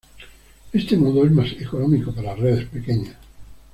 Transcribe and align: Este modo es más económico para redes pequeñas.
Este 0.73 0.97
modo 0.97 1.23
es 1.25 1.31
más 1.31 1.51
económico 1.51 2.11
para 2.11 2.33
redes 2.33 2.67
pequeñas. 2.69 3.17